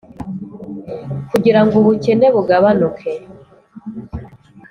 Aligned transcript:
kugira 1.31 1.59
ngo 1.65 1.73
ubukene 1.81 2.27
bugabanuke: 2.35 3.11